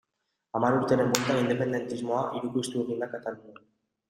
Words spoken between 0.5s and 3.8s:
Hamar urteren bueltan, independentismoa hirukoiztu egin da Katalunian.